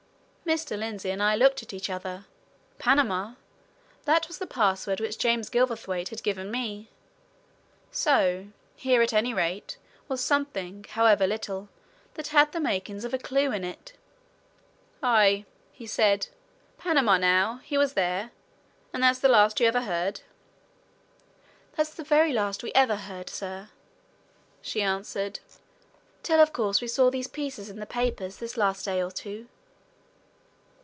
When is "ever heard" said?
19.67-20.19, 22.73-23.29